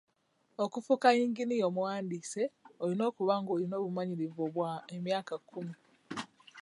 [0.63, 2.43] Okufuuka yingiya omuwandiise,
[2.83, 5.75] olina okuba ng'olina obumanyirivu bwa emyaka kkumi.